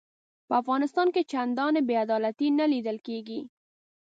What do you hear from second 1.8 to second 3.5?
بې عدالتي نه لیده کیږي.